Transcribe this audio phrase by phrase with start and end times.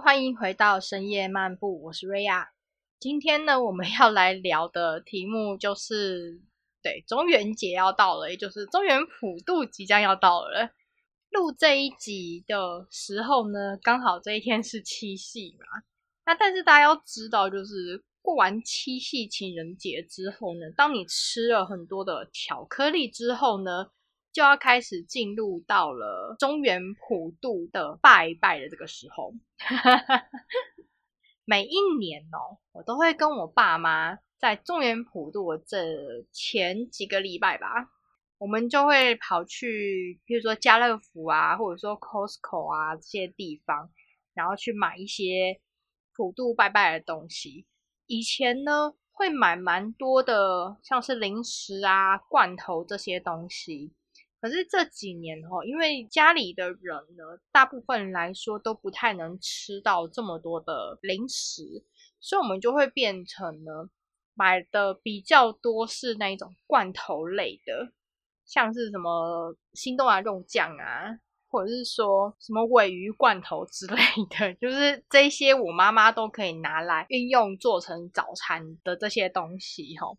[0.00, 2.50] 欢迎回到深夜漫步，我是瑞亚。
[3.00, 6.42] 今天呢，我们要来聊的题目就是，
[6.82, 10.70] 对，中元节要到了，也就是中元普渡即将要到了。
[11.30, 15.66] 录这一集的时候呢，刚好这一天是七夕嘛。
[16.26, 23.90] 那但是大家要知道，就是过完七夕情人节之后呢，当你吃了很多的巧克力之后呢。
[24.36, 29.32] 就要开始进入到了中原普渡的拜拜的这个时候。
[31.46, 37.88] 每一年哦，我都会跟我爸妈在中原普渡这前几个礼拜吧，
[38.36, 43.90] 我们就会跑去，比如说家乐福啊，或者说 Costco 啊这些地方，
[44.34, 45.62] 然后去买一些
[46.14, 47.64] 普渡拜拜的东西。
[48.04, 53.94] 以前呢，会买蛮多的，像是零食啊、罐头这些东西。
[54.46, 61.84] 可是这几年哈，因为家里的人呢，大部分来说都不太能吃到这么多的零食，
[62.20, 63.90] 所以我们就会变成呢，
[64.34, 67.92] 买的比较多是那一种罐头类的，
[68.44, 73.96] 像是什么心动啊肉酱啊，或者是说什么尾鱼罐头之类
[74.30, 80.16] 的，就是这些我妈妈都可以拿来运用做成早餐的这些东西哈。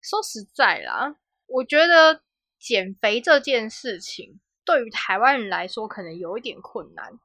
[0.00, 1.18] 说实在啦，
[1.48, 2.22] 我觉得。
[2.58, 7.18] 减肥这件事情对于台湾人来说可能有一点困难，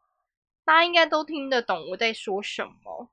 [0.63, 3.09] 大家应该都听得懂我在说什么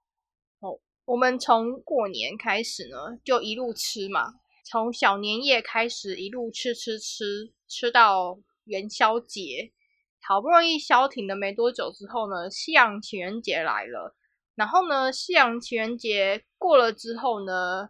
[0.60, 0.80] 哦。
[1.06, 9.72] 我们从过年开始呢，就一路吃嘛，从小年夜开始一路吃吃吃，吃到元宵节，
[10.20, 14.14] 好不容易消停了没多久之后呢，西洋情人节来了，
[14.54, 17.88] 然后呢，西洋情人节过了之后呢，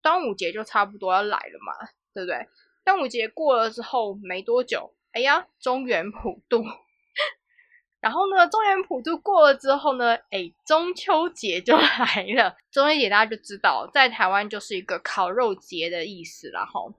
[0.00, 2.48] 端午节就差不多要来了嘛，对不对？
[2.84, 6.62] 端午节过了之后没多久，哎呀，中原普渡。
[8.00, 12.54] 然后呢，中原普渡过了之后呢，哎，中秋节就来了。
[12.70, 16.92] 中秋节大家就知道，在台湾就是一个烤肉节的意思了哈。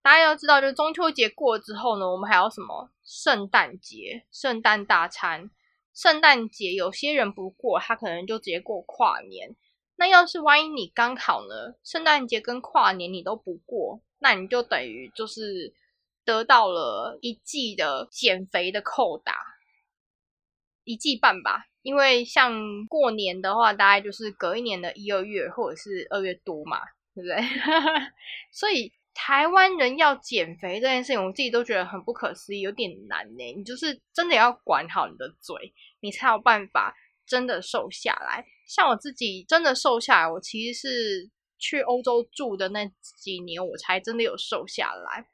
[0.00, 5.50] 大家要知道，就中秋节过了之后呢，我们还有什么圣诞节、圣诞大餐。
[5.92, 9.54] 圣诞节有些人不过，他可能就直接过跨年。
[9.96, 14.00] 那要是万一你刚好呢，圣诞节跟跨年你都不过。
[14.20, 15.72] 那你就等于就是
[16.24, 19.34] 得到了一季的减肥的扣打，
[20.84, 21.66] 一季半吧。
[21.82, 26.80] 因为像过年的话，大概就是隔一年的一二月或者是二月多嘛，
[27.14, 27.36] 对不对？
[28.52, 33.52] 所以台湾人要减肥这件事情，我自己都觉得很不可思议，有点难呢。
[33.56, 38.44] 你就是真的要管好你的嘴，你才有办法真的瘦下来。
[38.66, 41.30] 像我自己真的瘦下来，我其实是。
[41.58, 45.26] 去欧洲住的那几年，我才真的有瘦下来。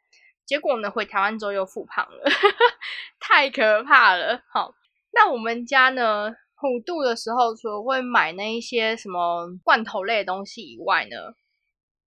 [0.44, 2.24] 结果呢，回台湾之后又复胖了，
[3.18, 4.42] 太可怕了。
[4.48, 4.74] 好，
[5.12, 11.34] 那我们家呢，普渡的时候，除了会买那一些什么罐头类的东西以外呢，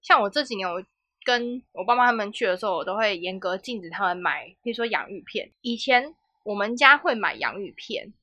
[0.01, 0.83] 像我这几年，我
[1.25, 5.51] 跟我爸妈他们去的时候，我都会严格禁止他们买，比如说洋芋片。
[5.61, 6.13] 以前
[6.43, 8.13] 我们家会买洋芋片，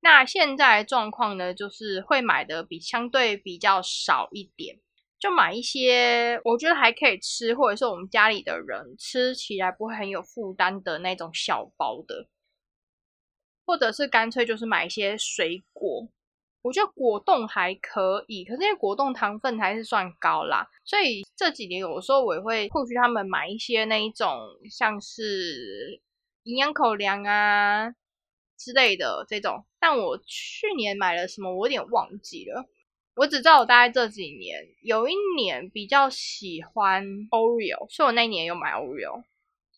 [0.00, 4.78] 那现在状况呢，就是会买的比相对比较少一点。
[5.22, 12.26] 就买一些我觉得还可以吃，或者是我们家里的人吃起来不会很有负担的那种小包的，
[13.64, 16.08] 或者是干脆就是买一些水果。
[16.62, 24.28] 我觉得果冻还可以，可是因为果冻糖分还是算高啦，所以这几年有时候我也会或许他们买一些那一种
[24.68, 26.00] 像是
[26.42, 27.94] 营养口粮啊
[28.58, 29.64] 之类的这种。
[29.78, 32.68] 但我去年买了什么，我有点忘记了。
[33.14, 39.24] 我只知道我大概这几年有一年比较喜欢 Oreo，所以我那一年有买 Oreo，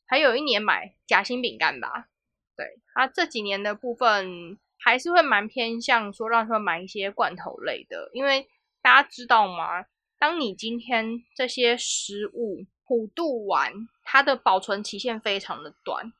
[0.06, 2.08] 还有一年买夹心饼干吧。
[2.56, 8.46] 对，啊这几年的部分还是会蛮偏向说让他们买一些罐头类的，因为
[8.80, 9.86] 大家知道吗？
[10.18, 13.72] 当你今天这些食物普渡完，
[14.04, 16.12] 它的保存期限非常的短。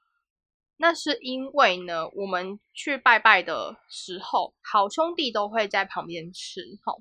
[0.76, 6.78] 那是因为呢，我们去拜拜的时候，好兄弟都会在旁边吃。
[6.84, 6.92] 哈，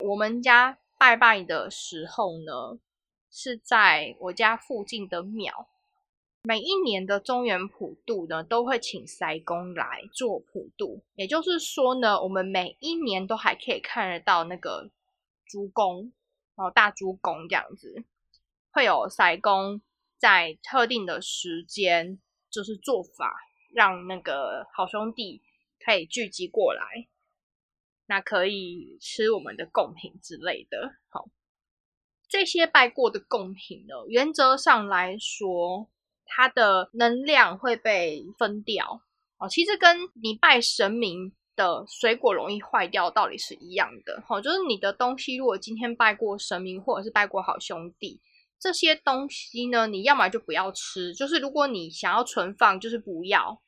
[0.00, 2.80] 我们家拜拜的时候呢，
[3.30, 5.68] 是在我家附近的庙。
[6.42, 11.02] 每一年的中原普渡呢，都会请塞公来做普渡。
[11.14, 14.90] 也就是说呢，我们每一年都还可以看得到那个
[15.46, 16.12] 猪公
[16.56, 18.04] 哦，大猪公这样子，
[18.72, 19.80] 会有塞公
[20.18, 22.18] 在特定的时间。
[22.54, 23.34] 就是做法，
[23.72, 25.42] 让那个好兄弟
[25.84, 27.08] 可以聚集过来，
[28.06, 30.94] 那可以吃我们的贡品之类的。
[31.08, 31.28] 好，
[32.28, 35.90] 这些拜过的贡品呢，原则上来说，
[36.24, 39.02] 它的能量会被分掉。
[39.38, 44.22] 哦，其实跟你拜神明的水果容易坏掉道理是一样的。
[44.26, 48.20] 好，就是你的东西如果今天拜过神明或者是拜过好兄弟，
[48.58, 53.60] 这些东西呢，你要么就不要吃，就是如果你想要存放，就是不要。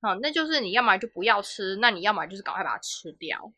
[0.00, 3.52] 啊，那就是你要么就不要吃，那你要么就是赶快把它吃掉。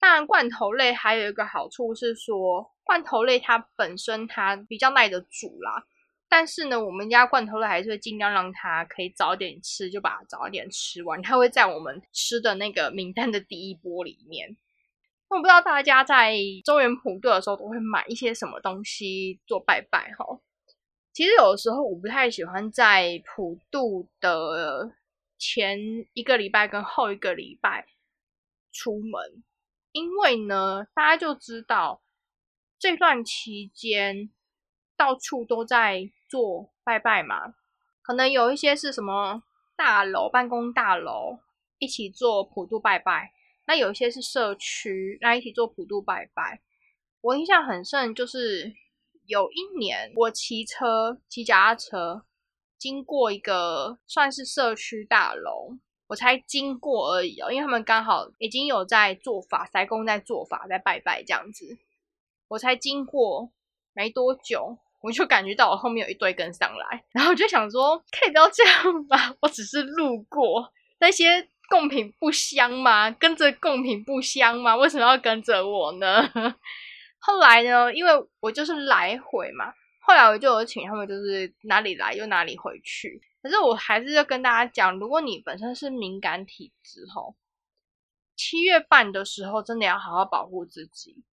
[0.00, 5.86] 当然，罐头类还有一个好处是说，罐头类它本身它比较耐得煮啦。
[6.28, 11.22] 但是呢，我们家罐头类还是会尽量让它可以早点吃，就把它早一点吃完。
[11.22, 14.56] 它会在我们吃的那个名单的第一波里面。
[15.28, 16.34] 我不知道大家在
[16.64, 20.24] 中原普渡的时候都会买一些什么东西做拜拜哈。
[21.12, 24.92] 其实有的时候我不太喜欢在普渡的
[25.38, 25.78] 前
[26.12, 27.86] 一个礼拜跟后一个礼拜
[28.70, 29.42] 出门，
[29.92, 32.02] 因为呢，大家就知道
[32.78, 34.30] 这段期间
[34.96, 37.54] 到处都在做拜拜嘛，
[38.02, 39.42] 可能有一些是什么
[39.74, 41.40] 大楼、办公大楼
[41.78, 43.32] 一起做普渡拜拜，
[43.66, 46.60] 那有一些是社区那一起做普渡拜拜。
[47.20, 48.74] 我印象很深，就是。
[49.28, 52.22] 有一年，我骑车骑脚踏车
[52.78, 55.76] 经过一个算是社区大楼，
[56.06, 61.76] 我才经过而已哦，因为他们刚好已经有在做法，塞公在做法，在拜拜这样子，
[62.46, 63.50] 我才经过
[63.94, 73.10] 没多久，我就感觉到我后面有一堆跟上来，然后我就想说，可以不要这样吧，我只是路过，那些贡品不香吗？
[73.10, 74.76] 跟着贡品不香吗？
[74.76, 76.28] 为什么要跟着我呢？
[77.18, 83.20] 后来呢，因为我就是来回嘛，后来我就有请他们，就是哪里来又哪里回去。
[83.42, 87.36] 可是我还是要跟大家讲，如果你本身是敏感体质吼，
[88.36, 91.24] 七月半的时候真的要好好保护自己。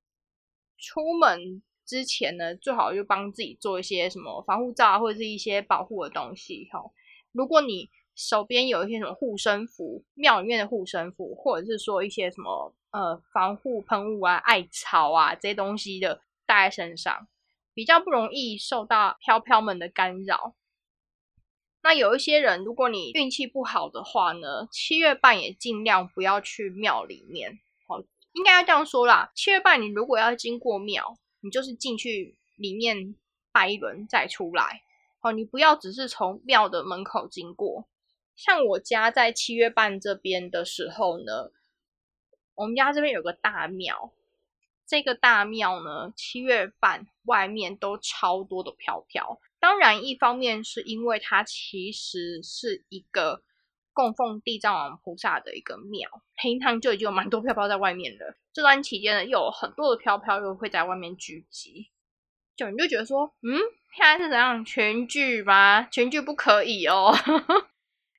[0.78, 6.94] 出门之前呢，最好就帮自己做一些什么防护罩或者是一些保护的东西吼。
[7.32, 12.74] 如果你手边有一些什么护身符，庙里面的护身符，或者是说一些什么。
[12.92, 17.28] 呃，防护喷雾啊、艾草啊这些东西的带在身上，
[17.74, 20.54] 比较不容易受到飘飘们的干扰。
[21.82, 27.60] 那有一些人，如果你运气不好的话呢，七月半也尽量不要去庙里面。
[27.88, 28.00] 好，
[28.34, 29.32] 应该要这样说啦。
[29.34, 33.16] 七月半你如果要经过庙，你就是进去里面
[33.52, 34.84] 拜一轮再出来。
[35.20, 37.88] 好，你不要只是从庙的门口经过。
[38.36, 41.52] 像我家在七月半这边的时候呢。
[42.56, 44.14] 我们家这边有个大庙，
[44.86, 49.42] 这个大庙呢，七月半外面都超多的飘飘。
[49.60, 53.42] 当然，一方面是因为它其实是一个
[53.92, 58.36] 供奉地藏王菩萨的一个庙，平常就已经有蛮多飘飘在外面的。
[58.54, 61.90] 这段期间呢，又有很多的飘飘又会在外面聚集，
[62.56, 63.58] 就你就觉得说，嗯，
[63.96, 65.88] 现在是怎样全聚吗？
[65.92, 67.12] 全聚不可以哦。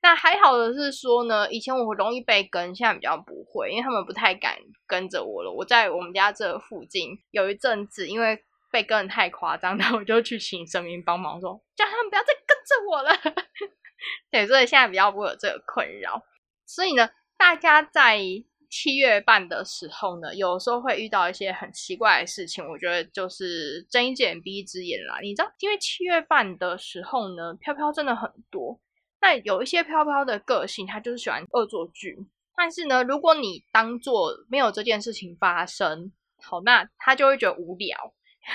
[0.05, 4.55] 那还好的是说呢，以前我容易被跟，现在比较不会，因为他们不太敢
[4.87, 5.51] 跟着我了。
[5.51, 8.39] 我在我们家这附近有一阵子，因为
[8.71, 13.35] 被跟的太夸张， 那我就去请神明帮忙，说叫他们不要再跟着我了。
[14.31, 16.23] 对，所以现在比较不会有这个困扰。
[16.67, 17.08] 所以呢，
[17.39, 18.20] 大家在
[18.69, 25.19] 七月半的时候呢，有时候会遇到一些很奇怪的事情，我觉得就是睁一只眼闭一只眼啦。
[25.23, 28.79] 你知道，因为七月半的时候呢，飘飘真的很多。
[29.24, 32.26] 那有一些飘飘的个性，他就是喜欢恶作剧。
[32.54, 36.12] 但是呢，如果你当做没有这件事情发生，
[36.43, 38.12] 好，那他就会觉得无聊，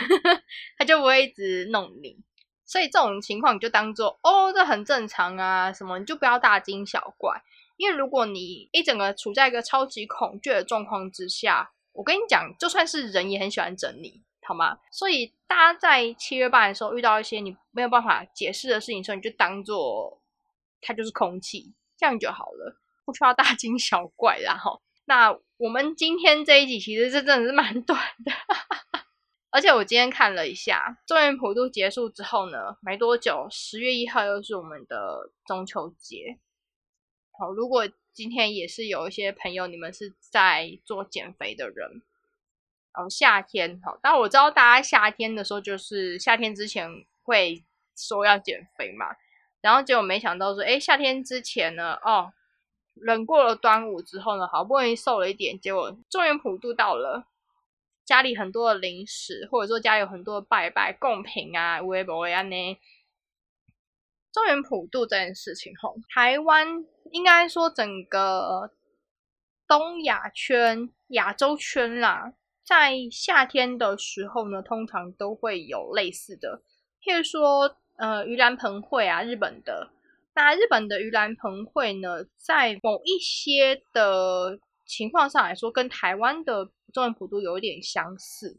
[0.77, 2.19] 他就不会一直弄你。
[2.67, 7.41] 所以这种情况你就当做哦，这很正常啊，什么你就不要大惊小怪。
[7.77, 14.77] 因为如果你一整个处在一个超级恐惧的状况之下，我跟你讲，就算是人也很喜欢整你，好吗？
[14.91, 20.18] 所以大家在七月半的时候遇到一些你没有办法解释的事情时候，你就当做。
[20.81, 24.39] 它就是空气，这样就好了，不需要大惊小怪。
[24.39, 28.31] 然后，那我们今天这一集其实是真的是蛮短的，
[29.51, 36.39] 而且我今天看了一下，中元普渡结束之后呢，没多久，十月一号又是我们的中秋节。
[37.31, 42.01] 好，如果今天也是有一些朋友，你们是在做减肥的人，
[42.93, 46.89] 哦，夏天好，但我知道大家夏天的时候，就是夏天之前
[47.23, 47.63] 会
[47.95, 49.07] 说要减肥嘛。
[49.61, 52.31] 然后结果没想到说，哎，夏天之前呢，哦，
[52.93, 57.25] 冷过了端午之后呢，好不容易瘦了一点，结果中元普渡到了，
[58.05, 62.77] 家里很多的零食，或者说家里有很多的拜拜贡品啊，微博呀呢。
[64.31, 68.71] 中元普渡这件事情，吼，台湾应该说整个
[69.67, 72.31] 东亚圈、亚洲圈啦，
[72.63, 76.61] 在夏天的时候呢，通常都会有类似的，
[77.03, 77.75] 譬如说。
[77.99, 79.91] 呃，盂兰盆会啊，日本的
[80.33, 86.63] 那日本的盂兰盆会呢，在某一些的情况上来说，跟台湾的
[86.93, 88.57] 中原普渡有一点相似。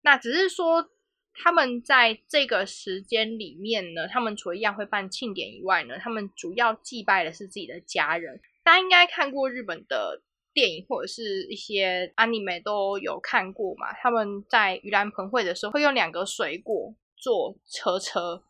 [0.00, 0.88] 那只是说，
[1.34, 8.40] 他们在这个时间里面呢，他们除了一样会办庆典以外呢，他们主要祭拜的是自己的家人。
[8.64, 10.22] 大家应该看过日本的
[10.54, 13.92] 电影或者是一些 anime 都有看过嘛？
[14.00, 18.42] 他们在盂兰盆会的时候，会用两个水果做车车，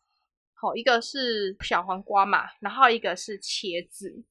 [0.63, 4.23] 哦，一个是小黄瓜嘛，然后一个是茄子。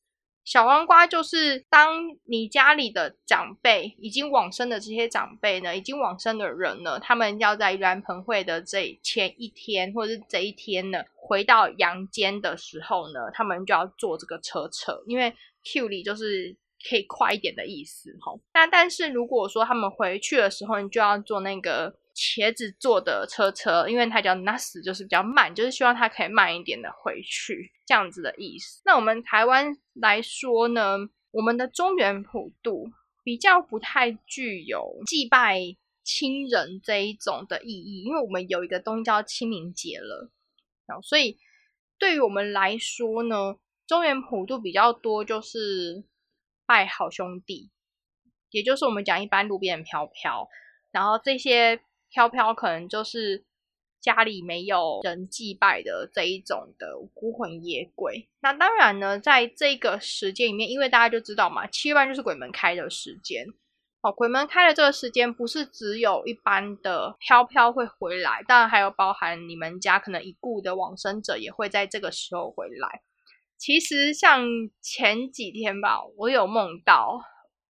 [0.45, 15.33] 小黄瓜就是当你家里的长辈已经往生的这些长辈呢，已经往生的人呢，他们要在盂兰盆会的这前一天或者是这一天呢，回到阳间的时候呢，他们就要坐这个车车，因为
[15.65, 16.57] Q 里就是
[16.89, 18.33] 可以快一点的意思哈。
[18.55, 21.95] 那但是如果说他们回去的时候，你就要坐那个。
[22.23, 28.81] 茄子做的车车，因为它叫 nas，就是比较慢，就是希望它可以慢一点的回去，这样子的意思。
[28.85, 30.99] 那我们台湾来说呢，
[31.33, 32.93] 我们的中原普渡
[33.25, 35.59] 比较不太具有祭拜
[36.05, 40.31] 亲人这一种的意义，因为我们有一个东西叫清明节了，
[40.87, 41.37] 然后所以
[41.99, 43.57] 对于我们来说呢，
[43.89, 46.05] 中原普渡比较多就是
[46.67, 47.73] 拜好兄弟，
[48.53, 50.49] 也就是我们讲一般路边的飘飘，
[50.93, 51.81] 然后这些。
[52.13, 53.45] 飘飘可能就是
[54.01, 58.29] 家里没有人祭拜的这一种的孤魂野鬼。
[58.41, 63.47] 那当然呢，在这个时间里面，因为大家就知道嘛，七月半就是鬼门开的时间。
[64.03, 73.03] 哦，鬼门开的这个时间不是只有一般的飘飘会回来，当然还有包含你们家可能已故的往生者也会在这个时候回来。
[73.57, 74.45] 其实像
[74.81, 77.23] 前几天吧，我有梦到。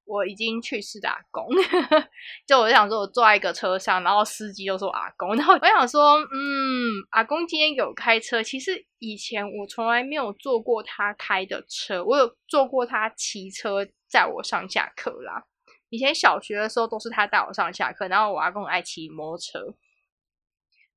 [0.04, 1.46] 我已经去世的阿公，
[2.46, 8.42] 就我想说，我坐在一个车上，然后司机就说阿公，然后我想说，嗯，阿公今天有开车。
[8.42, 15.44] 其实以前我从来没有坐过他开的车，我有坐过他骑车载我上下课啦。
[15.88, 19.74] 以前小学的时候都是他带我上下课，然后我阿公爱骑摩托车，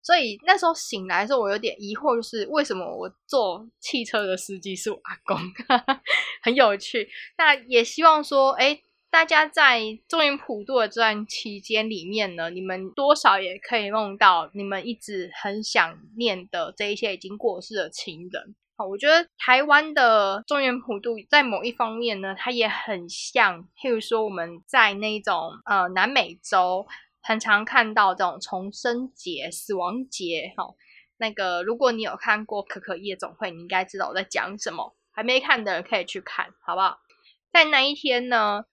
[0.02, 5.38] 所以那时候醒来的时候，我有点疑惑，就是为什么我坐汽车的司机是我阿公，
[6.42, 7.08] 很有趣。
[7.38, 8.82] 那也希望说，哎。
[9.16, 18.54] 大家在中原普渡的这段期间里面呢，你们多少也可以梦到你们一直很想念的这一些已经过世的亲人。
[18.76, 26.86] 好，我觉得台湾的中原普渡在某一方面呢，它也很像，譬如说我们在那种呃南美洲
[27.22, 30.52] 很常看到这种重生节、死亡节。
[30.58, 30.76] 哈，
[31.16, 34.94] 那个如果你有看过《可可夜总会》，你应该知道我在讲什么。
[35.14, 37.00] 还没看的人可以去看，好不好？
[37.54, 38.66] 在那一天呢？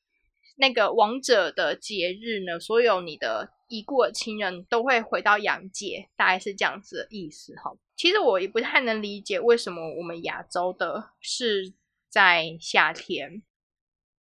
[0.57, 7.73] 那个王者的节日呢，所有你的已故的亲人都会回到阳界，大概是这样子的意思哈。
[7.97, 11.73] 其实我也不太能理解为什么我们亚洲的是
[12.09, 13.43] 在夏天，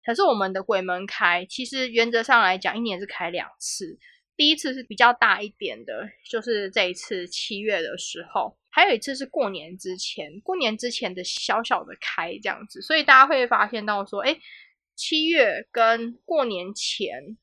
[0.04, 3.98] 可是我们的鬼门开，其实原则上来讲，一年是开两次，
[4.36, 14.38] 第一次是比较大一点的，就是这一次七月的时候，还有一次是过年之前，过年之前的小小的开这样子，所以大家会发现到说，哎。
[14.94, 17.36] 七月跟过年前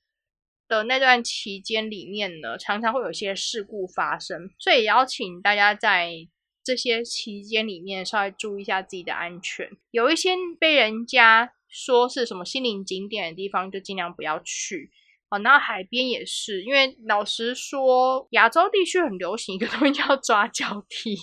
[0.67, 6.27] 的那段期间里面呢，常常会有些事故发生，所以邀请大家在
[6.63, 9.69] 这些期间里面稍微注意一下自己的安全。
[9.91, 14.91] 有一些被人家说是什么心灵景点的地方，就尽量不要去。
[15.29, 21.15] 哦，那海边也是，因为老实说，亚洲地区很流行一个东西叫抓交替。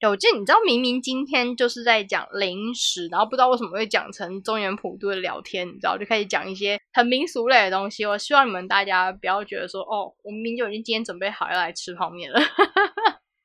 [0.00, 8.06] 有，就你知道，明明今天就是在讲零食，然后不知道为什么会讲成中原普渡的聊天，你知道，就开始讲一些很民俗类的东西。
[8.06, 12.40] 我希望你们大家不要觉得说，哦，我明明就已经今天准备好要来吃泡面了，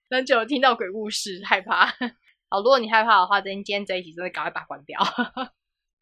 [0.09, 1.87] 很久听到鬼故事害怕。
[2.47, 4.97] 好，如果你害怕的话，今天今天这一集真的赶快把它关掉。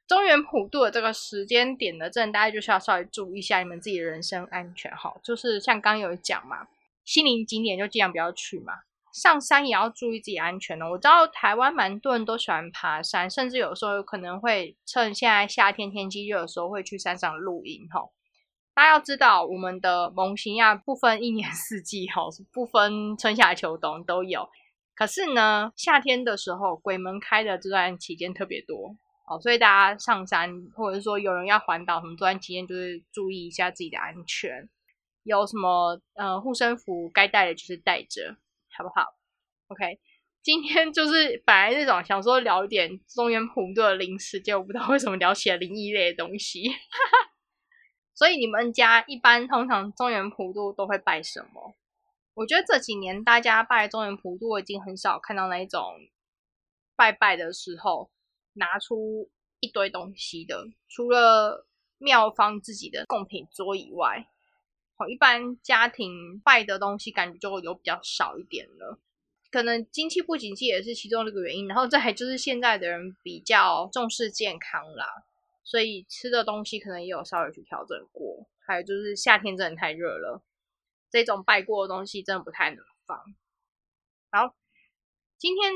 [0.08, 5.16] 中原普渡的这个时间点呢，真的大家就是要稍微注意一下你们自己的人身安全哈。
[5.24, 6.68] 就是像刚有讲嘛，
[7.04, 8.74] 心灵景点就尽量不要去嘛。
[9.14, 10.90] 上山也要注意自己安全哦。
[10.92, 18.02] 我知道台湾蛮多人都喜欢爬山，甚至有时候可能会趁现在夏天天气热的时候会去山上露营哈。
[18.74, 24.50] 大家要知道，我们的蒙西亚不分一年四季哈，不分春夏秋冬都有。
[24.96, 28.96] 可是呢，夏天的时候鬼门开的这段期间特别多
[29.28, 34.68] 哦，所以大家上山或者是说有人要环岛什么这段期间，就是注意一下自己的安全，
[35.22, 38.38] 有什么呃护身符该带的就是带着。
[38.78, 39.06] 好不好
[39.68, 40.00] ？OK，
[40.42, 46.64] 今天就是本来那种想说聊一点中原普渡的零食，结果不知道为什么聊起了灵异类的东西。
[48.16, 51.76] 所以你们家一般通常中原普渡都会拜什么？
[52.36, 55.82] 我觉得这几年大家拜中原普渡已经很少看到那一种
[56.96, 58.12] 拜拜的时候
[58.54, 64.28] 拿出一堆东西的，除了庙方自己的贡品桌以外，
[64.98, 69.00] 哦，一般家庭拜的东西感觉就有比较少一点了。
[69.52, 75.06] 可能经济不景气也是其中一个原因，然后再就是现在的人比较重视健康啦，
[75.64, 78.48] 所以吃的东西可能也有稍微去调整过。
[78.66, 80.42] 还有就是夏天真的太热了，
[81.12, 83.20] 这种拜过的东西真的不太能放。
[84.32, 84.56] 好，
[85.38, 85.74] 今天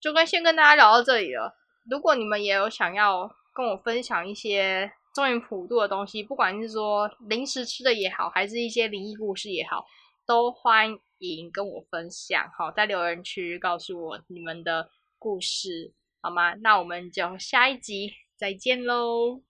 [0.00, 1.56] 就跟先跟大家聊到这里了。
[1.88, 9.86] 如果你们也有想要跟我分享一些中原普渡的东西，不管是说零食吃的也好，还是一些灵异故事也好，
[10.26, 12.46] 都欢迎跟我分享。
[12.54, 16.52] 好，在留言区告诉我你们的故事，好吗？
[16.56, 19.40] 那我们就下一集再见喽。